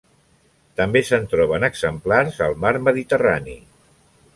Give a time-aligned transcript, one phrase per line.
[0.81, 3.61] També se'n troben exemplars al Mar Mediterrani.